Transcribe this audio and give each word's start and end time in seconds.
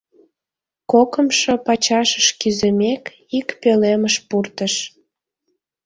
Кокымшо 0.91 1.53
пачашыш 1.65 2.27
кӱзымек, 2.39 3.03
ик 3.37 3.47
пӧлемыш 3.61 4.15
пуртыш. 4.27 4.73